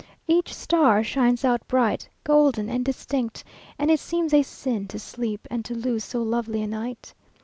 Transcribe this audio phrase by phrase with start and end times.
[0.27, 3.43] Each star shines out bright, golden, and distinct,
[3.77, 7.13] and it seems a sin to sleep and to lose so lovely a night....